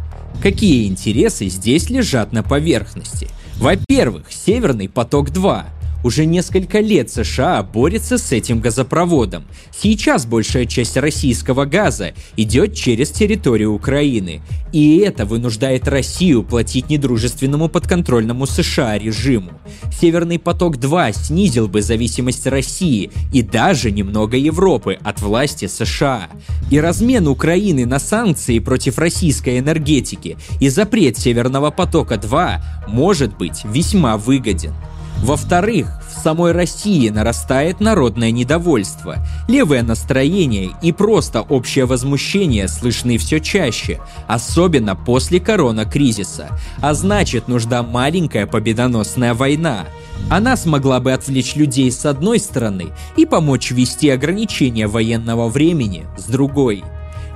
Какие 0.43 0.89
интересы 0.89 1.49
здесь 1.49 1.89
лежат 1.89 2.33
на 2.33 2.43
поверхности? 2.43 3.29
Во-первых, 3.59 4.33
Северный 4.33 4.89
поток-2. 4.89 5.65
Уже 6.03 6.25
несколько 6.25 6.81
лет 6.81 7.11
США 7.11 7.63
борется 7.63 8.17
с 8.17 8.33
этим 8.33 8.61
газопроводом. 8.61 9.45
Сейчас 9.71 10.25
большая 10.25 10.65
часть 10.65 10.97
российского 10.97 11.67
газа 11.67 12.13
идет 12.37 12.75
через 12.75 13.11
территорию 13.11 13.75
Украины. 13.75 14.41
И 14.73 14.99
это 14.99 15.27
вынуждает 15.27 15.89
Россию 15.89 16.43
платить 16.43 16.89
недружественному 16.89 17.69
подконтрольному 17.69 18.47
США 18.47 18.99
режиму. 18.99 19.53
Северный 19.93 20.39
поток-2 20.39 21.13
снизил 21.13 21.69
бы 21.69 21.83
зависимость 21.83 22.47
России 22.47 23.11
и 23.33 23.43
даже 23.43 23.91
немного 23.91 24.37
Европы 24.37 24.99
от 25.03 25.21
власти 25.21 25.67
США. 25.67 26.29
И 26.71 26.81
размен 26.81 27.29
Украины 27.29 27.85
на 27.85 27.99
санкции 27.99 28.59
против 28.59 28.99
российской 28.99 29.59
энергетики 29.59 30.39
и 30.61 30.69
запрет 30.69 31.19
Северного 31.19 31.71
потока-2 31.71 32.61
может 32.89 33.37
быть 33.37 33.65
весьма 33.65 34.17
выгоден. 34.17 34.73
Во-вторых, 35.23 35.87
в 36.09 36.23
самой 36.23 36.53
России 36.53 37.09
нарастает 37.11 37.81
народное 37.81 38.31
недовольство. 38.31 39.19
Левое 39.49 39.83
настроение 39.83 40.71
и 40.83 40.93
просто 40.93 41.43
общее 41.43 41.85
возмущение 41.85 42.69
слышны 42.69 43.19
все 43.19 43.39
чаще, 43.39 44.01
особенно 44.27 44.97
после 44.97 45.39
корона-кризиса. 45.39 46.49
А 46.81 46.95
значит, 46.95 47.49
нужна 47.49 47.83
маленькая 47.83 48.47
победоносная 48.47 49.35
война. 49.35 49.85
Она 50.31 50.57
смогла 50.57 51.01
бы 51.01 51.13
отвлечь 51.13 51.55
людей 51.55 51.91
с 51.93 52.07
одной 52.07 52.39
стороны 52.39 52.89
и 53.17 53.27
помочь 53.27 53.71
ввести 53.71 54.09
ограничения 54.09 54.87
военного 54.87 55.49
времени 55.49 56.07
с 56.17 56.25
другой. 56.25 56.83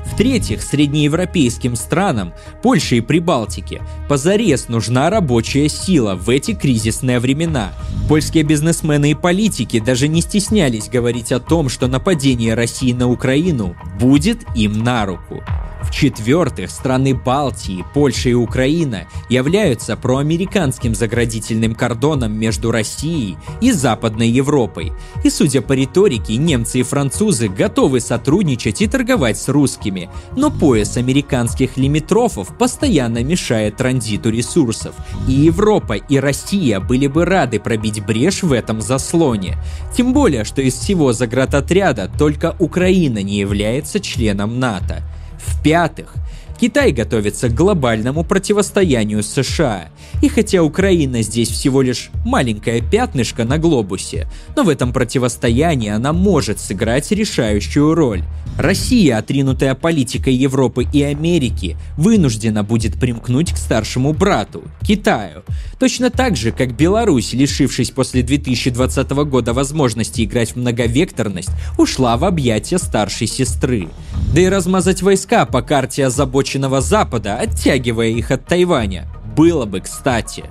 В-третьих, 0.04 0.62
среднеевропейским 0.62 1.76
странам, 1.76 2.34
Польше 2.62 2.98
и 2.98 3.00
Прибалтике, 3.00 3.82
позарез 4.08 4.68
нужна 4.68 5.10
рабочая 5.10 5.68
сила 5.68 6.14
в 6.14 6.28
эти 6.30 6.54
кризисные 6.54 7.18
времена. 7.18 7.72
Польские 8.08 8.44
бизнесмены 8.44 9.12
и 9.12 9.14
политики 9.14 9.80
даже 9.80 10.08
не 10.08 10.20
стеснялись 10.20 10.88
говорить 10.88 11.32
о 11.32 11.40
том, 11.40 11.68
что 11.68 11.86
нападение 11.88 12.54
России 12.54 12.92
на 12.92 13.10
Украину 13.10 13.76
будет 13.98 14.44
им 14.54 14.84
на 14.84 15.06
руку. 15.06 15.42
В-четвертых, 15.88 16.70
страны 16.70 17.14
Балтии, 17.14 17.84
Польша 17.94 18.30
и 18.30 18.34
Украина 18.34 19.06
являются 19.28 19.96
проамериканским 19.96 20.94
заградительным 20.94 21.74
кордоном 21.74 22.32
между 22.32 22.70
Россией 22.70 23.36
и 23.60 23.70
Западной 23.70 24.28
Европой. 24.28 24.92
И 25.22 25.30
судя 25.30 25.62
по 25.62 25.72
риторике, 25.72 26.36
немцы 26.36 26.80
и 26.80 26.82
французы 26.82 27.48
готовы 27.48 28.00
сотрудничать 28.00 28.82
и 28.82 28.86
торговать 28.86 29.38
с 29.38 29.48
русскими, 29.48 30.10
но 30.36 30.50
пояс 30.50 30.96
американских 30.96 31.76
лимитрофов 31.76 32.56
постоянно 32.58 33.22
мешает 33.22 33.76
транзиту 33.76 34.30
ресурсов, 34.30 34.94
и 35.28 35.32
Европа 35.32 35.94
и 35.94 36.18
Россия 36.18 36.80
были 36.80 37.06
бы 37.06 37.24
рады 37.24 37.60
пробить 37.60 38.04
брешь 38.04 38.42
в 38.42 38.52
этом 38.52 38.80
заслоне. 38.80 39.56
Тем 39.96 40.12
более, 40.12 40.44
что 40.44 40.60
из 40.60 40.74
всего 40.74 41.12
заградотряда 41.12 42.10
только 42.18 42.56
Украина 42.58 43.22
не 43.22 43.38
является 43.38 44.00
членом 44.00 44.58
НАТО. 44.58 45.02
В-пятых, 45.46 46.14
Китай 46.60 46.92
готовится 46.92 47.48
к 47.48 47.54
глобальному 47.54 48.24
противостоянию 48.24 49.22
США. 49.22 49.88
И 50.22 50.28
хотя 50.28 50.62
Украина 50.62 51.22
здесь 51.22 51.48
всего 51.48 51.82
лишь 51.82 52.10
маленькое 52.24 52.80
пятнышко 52.80 53.44
на 53.44 53.58
глобусе, 53.58 54.28
но 54.56 54.62
в 54.62 54.68
этом 54.68 54.92
противостоянии 54.92 55.90
она 55.90 56.12
может 56.12 56.60
сыграть 56.60 57.10
решающую 57.10 57.94
роль. 57.94 58.22
Россия, 58.56 59.18
отринутая 59.18 59.74
политикой 59.74 60.34
Европы 60.34 60.86
и 60.92 61.02
Америки, 61.02 61.76
вынуждена 61.96 62.62
будет 62.62 63.00
примкнуть 63.00 63.52
к 63.52 63.56
старшему 63.56 64.12
брату, 64.12 64.62
Китаю. 64.82 65.42
Точно 65.80 66.10
так 66.10 66.36
же, 66.36 66.52
как 66.52 66.76
Беларусь, 66.76 67.32
лишившись 67.32 67.90
после 67.90 68.22
2020 68.22 69.10
года 69.10 69.52
возможности 69.52 70.22
играть 70.22 70.52
в 70.52 70.56
многовекторность, 70.56 71.50
ушла 71.78 72.16
в 72.16 72.24
объятия 72.24 72.78
старшей 72.78 73.26
сестры. 73.26 73.88
Да 74.32 74.40
и 74.40 74.48
размазать 74.48 75.02
войска 75.02 75.46
по 75.46 75.60
карте 75.60 76.06
озабоченного 76.44 76.80
Запада, 76.80 77.38
оттягивая 77.38 78.08
их 78.08 78.30
от 78.30 78.44
Тайваня, 78.44 79.08
было 79.36 79.64
бы 79.64 79.80
кстати. 79.80 80.44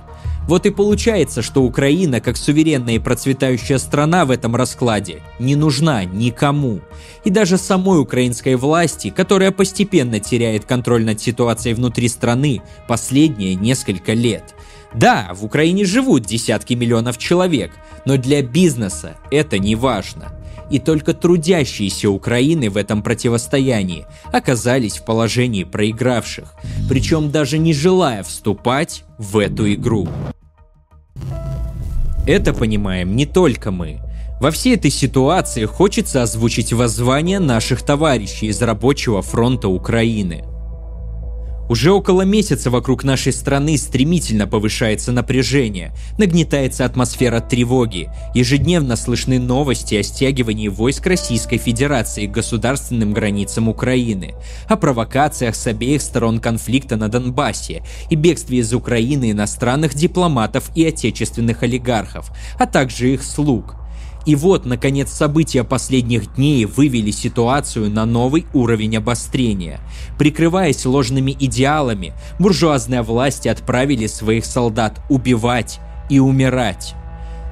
Вот 0.48 0.66
и 0.66 0.70
получается, 0.70 1.40
что 1.40 1.62
Украина, 1.62 2.20
как 2.20 2.36
суверенная 2.36 2.96
и 2.96 2.98
процветающая 2.98 3.78
страна 3.78 4.24
в 4.24 4.30
этом 4.30 4.56
раскладе, 4.56 5.22
не 5.38 5.56
нужна 5.56 6.04
никому. 6.04 6.80
И 7.24 7.30
даже 7.30 7.56
самой 7.56 8.00
украинской 8.00 8.56
власти, 8.56 9.10
которая 9.10 9.52
постепенно 9.52 10.20
теряет 10.20 10.66
контроль 10.66 11.04
над 11.04 11.20
ситуацией 11.20 11.74
внутри 11.74 12.08
страны 12.08 12.60
последние 12.88 13.54
несколько 13.54 14.12
лет. 14.12 14.54
Да, 14.92 15.30
в 15.32 15.44
Украине 15.44 15.84
живут 15.84 16.26
десятки 16.26 16.74
миллионов 16.74 17.16
человек, 17.16 17.70
но 18.04 18.16
для 18.16 18.42
бизнеса 18.42 19.16
это 19.30 19.58
не 19.58 19.76
важно 19.76 20.32
и 20.70 20.78
только 20.78 21.14
трудящиеся 21.14 22.10
Украины 22.10 22.70
в 22.70 22.76
этом 22.76 23.02
противостоянии 23.02 24.06
оказались 24.32 24.98
в 24.98 25.04
положении 25.04 25.64
проигравших, 25.64 26.54
причем 26.88 27.30
даже 27.30 27.58
не 27.58 27.72
желая 27.72 28.22
вступать 28.22 29.04
в 29.18 29.38
эту 29.38 29.72
игру. 29.74 30.08
Это 32.26 32.54
понимаем 32.54 33.16
не 33.16 33.26
только 33.26 33.70
мы. 33.70 34.00
Во 34.40 34.50
всей 34.50 34.74
этой 34.76 34.90
ситуации 34.90 35.64
хочется 35.64 36.22
озвучить 36.22 36.72
воззвание 36.72 37.38
наших 37.38 37.82
товарищей 37.82 38.46
из 38.46 38.60
рабочего 38.62 39.22
фронта 39.22 39.68
Украины– 39.68 40.44
уже 41.68 41.92
около 41.92 42.22
месяца 42.22 42.70
вокруг 42.70 43.04
нашей 43.04 43.32
страны 43.32 43.78
стремительно 43.78 44.46
повышается 44.46 45.12
напряжение, 45.12 45.92
нагнетается 46.18 46.84
атмосфера 46.84 47.40
тревоги, 47.40 48.10
ежедневно 48.34 48.96
слышны 48.96 49.38
новости 49.38 49.94
о 49.94 50.02
стягивании 50.02 50.68
войск 50.68 51.06
Российской 51.06 51.58
Федерации 51.58 52.26
к 52.26 52.32
государственным 52.32 53.12
границам 53.12 53.68
Украины, 53.68 54.34
о 54.68 54.76
провокациях 54.76 55.54
с 55.54 55.66
обеих 55.66 56.02
сторон 56.02 56.38
конфликта 56.38 56.96
на 56.96 57.08
Донбассе 57.08 57.82
и 58.10 58.14
бегстве 58.14 58.58
из 58.58 58.72
Украины 58.72 59.30
иностранных 59.30 59.94
дипломатов 59.94 60.70
и 60.74 60.84
отечественных 60.84 61.62
олигархов, 61.62 62.30
а 62.58 62.66
также 62.66 63.14
их 63.14 63.22
слуг– 63.22 63.76
и 64.26 64.36
вот, 64.36 64.64
наконец, 64.64 65.12
события 65.12 65.64
последних 65.64 66.34
дней 66.34 66.64
вывели 66.64 67.10
ситуацию 67.10 67.90
на 67.90 68.06
новый 68.06 68.46
уровень 68.54 68.96
обострения. 68.96 69.80
Прикрываясь 70.18 70.86
ложными 70.86 71.36
идеалами, 71.38 72.14
буржуазные 72.38 73.02
власти 73.02 73.48
отправили 73.48 74.06
своих 74.06 74.46
солдат 74.46 75.00
убивать 75.10 75.78
и 76.08 76.18
умирать. 76.18 76.94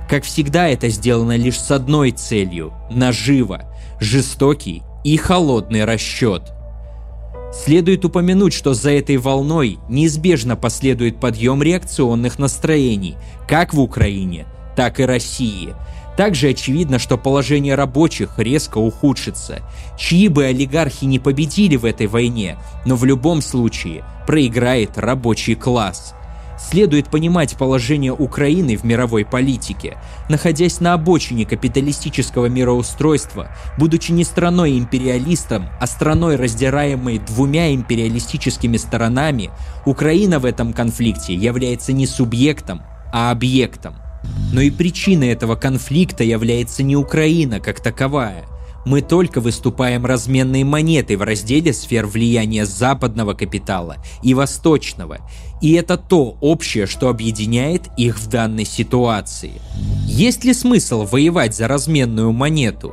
Как 0.08 0.24
всегда, 0.24 0.68
это 0.68 0.88
сделано 0.88 1.36
лишь 1.36 1.60
с 1.60 1.70
одной 1.70 2.10
целью– 2.10 2.72
наживо, 2.90 3.62
жестокий 4.00 4.82
и 5.04 5.16
холодный 5.16 5.84
расчет. 5.84 6.52
Следует 7.52 8.06
упомянуть, 8.06 8.54
что 8.54 8.72
за 8.72 8.92
этой 8.92 9.18
волной 9.18 9.78
неизбежно 9.90 10.56
последует 10.56 11.20
подъем 11.20 11.62
реакционных 11.62 12.38
настроений, 12.38 13.16
как 13.46 13.74
в 13.74 13.80
Украине, 13.80 14.46
так 14.74 15.00
и 15.00 15.04
России– 15.04 15.74
также 16.16 16.48
очевидно, 16.48 16.98
что 16.98 17.16
положение 17.16 17.74
рабочих 17.74 18.38
резко 18.38 18.78
ухудшится. 18.78 19.60
Чьи 19.98 20.28
бы 20.28 20.44
олигархи 20.44 21.04
не 21.04 21.18
победили 21.18 21.76
в 21.76 21.84
этой 21.84 22.06
войне, 22.06 22.58
но 22.84 22.96
в 22.96 23.04
любом 23.04 23.42
случае 23.42 24.04
проиграет 24.26 24.98
рабочий 24.98 25.54
класс. 25.54 26.14
Следует 26.58 27.08
понимать 27.08 27.56
положение 27.56 28.12
Украины 28.12 28.76
в 28.76 28.84
мировой 28.84 29.24
политике. 29.24 29.96
Находясь 30.28 30.80
на 30.80 30.92
обочине 30.94 31.44
капиталистического 31.44 32.46
мироустройства, 32.46 33.48
будучи 33.78 34.12
не 34.12 34.22
страной-империалистом, 34.22 35.66
а 35.80 35.86
страной, 35.86 36.36
раздираемой 36.36 37.18
двумя 37.18 37.74
империалистическими 37.74 38.76
сторонами, 38.76 39.50
Украина 39.86 40.38
в 40.38 40.44
этом 40.44 40.72
конфликте 40.72 41.34
является 41.34 41.92
не 41.92 42.06
субъектом, 42.06 42.82
а 43.12 43.32
объектом. 43.32 43.96
Но 44.52 44.60
и 44.60 44.70
причиной 44.70 45.28
этого 45.28 45.56
конфликта 45.56 46.24
является 46.24 46.82
не 46.82 46.96
Украина 46.96 47.60
как 47.60 47.80
таковая. 47.80 48.44
Мы 48.84 49.00
только 49.00 49.40
выступаем 49.40 50.04
разменной 50.04 50.64
монетой 50.64 51.16
в 51.16 51.22
разделе 51.22 51.72
сфер 51.72 52.06
влияния 52.06 52.66
западного 52.66 53.34
капитала 53.34 53.96
и 54.22 54.34
восточного. 54.34 55.18
И 55.60 55.72
это 55.74 55.96
то 55.96 56.36
общее, 56.40 56.86
что 56.86 57.08
объединяет 57.08 57.88
их 57.96 58.18
в 58.18 58.28
данной 58.28 58.64
ситуации. 58.64 59.52
Есть 60.06 60.44
ли 60.44 60.52
смысл 60.52 61.04
воевать 61.04 61.54
за 61.54 61.68
разменную 61.68 62.32
монету? 62.32 62.92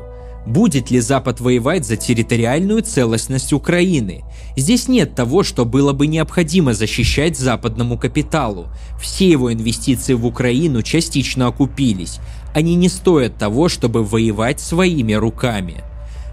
Будет 0.50 0.90
ли 0.90 1.00
Запад 1.00 1.42
воевать 1.42 1.86
за 1.86 1.96
территориальную 1.96 2.82
целостность 2.82 3.54
Украины? 3.54 4.24
Здесь 4.58 4.88
нет 4.88 5.14
того, 5.14 5.44
что 5.44 5.64
было 5.64 5.94
бы 5.94 6.08
необходимо 6.08 6.74
защищать 6.74 7.38
западному 7.38 8.00
капиталу. 8.00 8.66
Все 9.00 9.30
его 9.30 9.54
инвестиции 9.54 10.16
в 10.16 10.26
Украину 10.26 10.82
частично 10.82 11.46
окупились. 11.46 12.18
Они 12.56 12.74
не 12.74 12.90
стоят 12.90 13.38
того, 13.38 13.70
чтобы 13.70 14.04
воевать 14.04 14.60
своими 14.60 15.14
руками. 15.14 15.84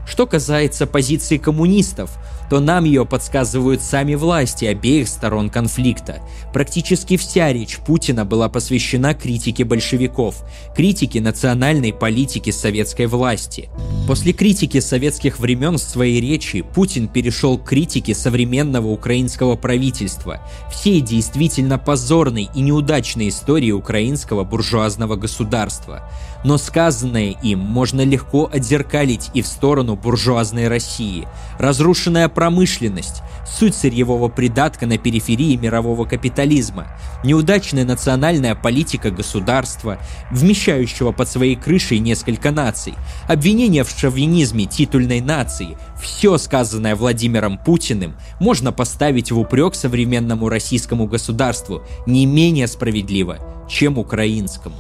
Что 0.09 0.26
касается 0.26 0.87
позиции 0.87 1.37
коммунистов, 1.37 2.16
то 2.50 2.61
нам 2.61 2.85
ее 2.85 3.04
подсказывают 3.04 3.82
сами 3.82 4.14
власти 4.14 4.64
обеих 4.64 5.09
сторон 5.09 5.50
конфликта. 5.50 6.20
Практически 6.52 7.16
вся 7.16 7.52
речь 7.52 7.78
Путина 7.78 8.24
была 8.24 8.48
посвящена 8.48 9.14
критике 9.14 9.64
большевиков, 9.64 10.44
критике 10.74 11.20
национальной 11.20 11.92
политики 11.92 12.50
советской 12.50 13.06
власти. 13.06 13.68
После 14.06 14.32
критики 14.32 14.80
советских 14.80 15.38
времен 15.38 15.74
в 15.74 15.82
своей 15.82 16.20
речи 16.20 16.62
Путин 16.62 17.09
перешел 17.09 17.59
к 17.59 17.64
критике 17.64 18.14
современного 18.14 18.88
украинского 18.88 19.56
правительства, 19.56 20.40
всей 20.70 21.00
действительно 21.00 21.78
позорной 21.78 22.48
и 22.54 22.61
неудачной 22.61 23.28
истории 23.28 23.72
украинского 23.72 24.44
буржуазного 24.44 25.16
государства. 25.16 26.09
Но 26.44 26.59
сказанное 26.59 27.35
им 27.42 27.59
можно 27.59 28.02
легко 28.02 28.48
отзеркалить 28.52 29.30
и 29.35 29.42
в 29.42 29.46
сторону 29.46 29.96
буржуазной 29.96 30.68
России. 30.68 31.26
Разрушенная 31.59 32.28
промышленность, 32.37 33.22
суть 33.46 33.75
сырьевого 33.75 34.29
придатка 34.29 34.87
на 34.87 34.99
периферии 34.99 35.57
мирового 35.57 36.05
капитализма, 36.05 36.87
неудачная 37.25 37.87
национальная 37.87 38.55
политика 38.55 39.11
государства, 39.11 39.99
вмещающего 40.31 41.12
под 41.12 41.31
своей 41.31 41.57
крышей 41.57 41.99
несколько 41.99 42.51
наций, 42.51 42.92
обвинение 43.27 43.85
в 43.85 43.88
шовинизме 43.90 44.66
титульной 44.66 45.22
нации, 45.22 45.79
все 45.99 46.37
сказанное 46.37 46.94
Владимиром 46.94 47.57
Путиным 47.57 48.16
можно 48.38 48.70
поставить 48.70 49.33
в 49.33 49.38
упрек 49.38 49.75
современному 49.75 50.51
российскому 50.51 51.07
государству. 51.07 51.83
Не 52.07 52.27
менее 52.27 52.66
справедливо, 52.66 53.38
чем 53.68 53.98
украинскому. 53.98 54.76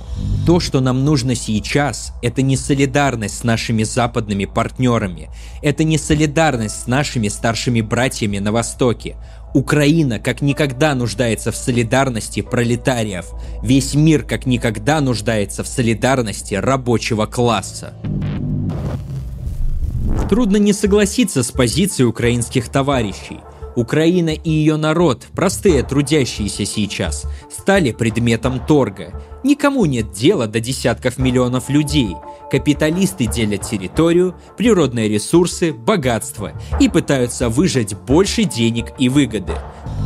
То, 0.46 0.60
что 0.60 0.80
нам 0.80 1.04
нужно 1.04 1.34
сейчас, 1.34 2.12
это 2.22 2.42
не 2.42 2.56
солидарность 2.56 3.38
с 3.38 3.44
нашими 3.44 3.82
западными 3.82 4.44
партнерами, 4.44 5.28
это 5.62 5.84
не 5.84 5.98
солидарность 5.98 6.82
с 6.82 6.86
нашими 6.86 7.28
старшими 7.28 7.80
братьями 7.80 8.38
на 8.38 8.52
Востоке. 8.52 9.16
Украина 9.54 10.18
как 10.18 10.42
никогда 10.42 10.94
нуждается 10.94 11.50
в 11.50 11.56
солидарности 11.56 12.42
пролетариев. 12.42 13.26
Весь 13.62 13.94
мир 13.94 14.22
как 14.22 14.46
никогда 14.46 15.00
нуждается 15.00 15.64
в 15.64 15.68
солидарности 15.68 16.54
рабочего 16.54 17.26
класса. 17.26 17.94
Трудно 20.28 20.56
не 20.56 20.72
согласиться 20.72 21.42
с 21.42 21.52
позицией 21.52 22.06
украинских 22.06 22.68
товарищей. 22.68 23.38
Украина 23.76 24.30
и 24.30 24.50
ее 24.50 24.76
народ, 24.76 25.26
простые 25.34 25.82
трудящиеся 25.82 26.64
сейчас, 26.64 27.26
стали 27.50 27.92
предметом 27.92 28.58
торга. 28.66 29.22
Никому 29.44 29.84
нет 29.84 30.10
дела 30.12 30.46
до 30.46 30.60
десятков 30.60 31.18
миллионов 31.18 31.68
людей. 31.68 32.16
Капиталисты 32.50 33.26
делят 33.26 33.62
территорию, 33.62 34.34
природные 34.56 35.08
ресурсы, 35.08 35.72
богатство 35.72 36.52
и 36.80 36.88
пытаются 36.88 37.48
выжать 37.50 37.94
больше 37.94 38.44
денег 38.44 38.86
и 38.98 39.08
выгоды. 39.08 39.52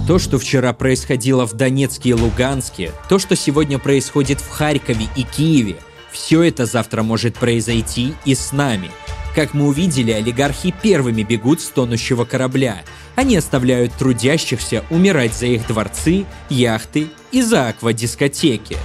То, 0.06 0.18
что 0.18 0.38
вчера 0.38 0.72
происходило 0.72 1.46
в 1.46 1.54
Донецке 1.54 2.10
и 2.10 2.14
Луганске, 2.14 2.90
то, 3.08 3.18
что 3.20 3.36
сегодня 3.36 3.78
происходит 3.78 4.40
в 4.40 4.48
Харькове 4.50 5.06
и 5.16 5.22
Киеве, 5.22 5.76
все 6.10 6.42
это 6.42 6.66
завтра 6.66 7.04
может 7.04 7.36
произойти 7.36 8.14
и 8.24 8.34
с 8.34 8.50
нами– 8.50 8.90
как 9.34 9.54
мы 9.54 9.66
увидели, 9.66 10.10
олигархи 10.10 10.74
первыми 10.82 11.22
бегут 11.22 11.60
с 11.60 11.68
тонущего 11.68 12.24
корабля. 12.24 12.82
Они 13.16 13.36
оставляют 13.36 13.92
трудящихся 13.94 14.84
умирать 14.90 15.34
за 15.34 15.46
их 15.46 15.66
дворцы, 15.66 16.26
яхты 16.48 17.08
и 17.32 17.42
за 17.42 17.68
аквадискотеки. 17.68 18.76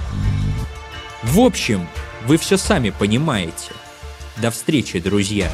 В 1.22 1.40
общем, 1.40 1.86
вы 2.26 2.36
все 2.36 2.56
сами 2.56 2.90
понимаете. 2.90 3.72
До 4.36 4.50
встречи, 4.50 5.00
друзья! 5.00 5.50